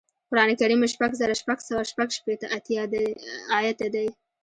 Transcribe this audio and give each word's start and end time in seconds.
قران 0.29 0.49
کریم 0.59 0.81
شپږ 0.93 1.11
زره 1.21 1.35
شپږ 1.41 1.59
سوه 1.67 1.83
شپږشپېته 1.91 2.47
ایاته 3.55 3.87
دی 3.93 4.07